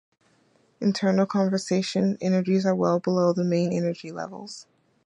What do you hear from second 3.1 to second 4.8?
the main energy levels.